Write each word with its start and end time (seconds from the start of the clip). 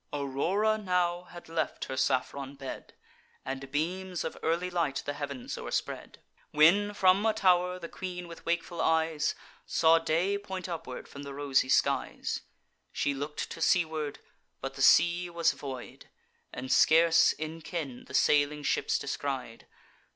Aurora 0.11 0.79
now 0.79 1.25
had 1.25 1.47
left 1.47 1.85
her 1.85 1.95
saffron 1.95 2.55
bed, 2.55 2.95
And 3.45 3.69
beams 3.71 4.23
of 4.23 4.35
early 4.41 4.71
light 4.71 5.03
the 5.05 5.13
heav'ns 5.13 5.59
o'erspread, 5.59 6.17
When, 6.49 6.95
from 6.95 7.23
a 7.23 7.35
tow'r, 7.35 7.77
the 7.79 7.87
queen, 7.87 8.27
with 8.27 8.43
wakeful 8.43 8.81
eyes, 8.81 9.35
Saw 9.67 9.99
day 9.99 10.39
point 10.39 10.67
upward 10.67 11.07
from 11.07 11.21
the 11.21 11.35
rosy 11.35 11.69
skies. 11.69 12.41
She 12.91 13.13
look'd 13.13 13.47
to 13.51 13.61
seaward; 13.61 14.17
but 14.59 14.73
the 14.73 14.81
sea 14.81 15.29
was 15.29 15.51
void, 15.51 16.09
And 16.51 16.71
scarce 16.71 17.33
in 17.33 17.61
ken 17.61 18.05
the 18.05 18.15
sailing 18.15 18.63
ships 18.63 18.97
descried. 18.97 19.67